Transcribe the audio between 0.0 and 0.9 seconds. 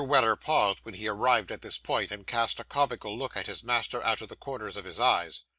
Weller paused